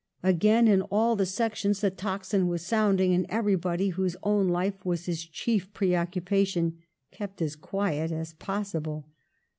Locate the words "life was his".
4.47-5.23